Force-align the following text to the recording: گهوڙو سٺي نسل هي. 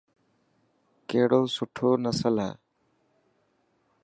گهوڙو 1.09 1.39
سٺي 1.55 1.89
نسل 2.03 2.35
هي. 2.45 2.51